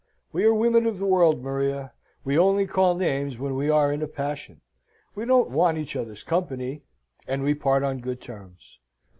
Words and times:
We 0.31 0.45
are 0.45 0.53
women 0.55 0.87
of 0.87 0.97
the 0.97 1.05
world, 1.05 1.43
Maria. 1.43 1.93
We 2.25 2.35
only 2.35 2.65
call 2.65 2.95
names 2.95 3.37
when 3.37 3.53
we 3.53 3.69
are 3.69 3.93
in 3.93 4.01
a 4.01 4.07
passion. 4.07 4.61
We 5.13 5.25
don't 5.27 5.51
want 5.51 5.77
each 5.77 5.95
other's 5.95 6.23
company; 6.23 6.81
and 7.27 7.43
we 7.43 7.53
part 7.53 7.83
on 7.83 7.99
good 7.99 8.19
terms. 8.19 8.79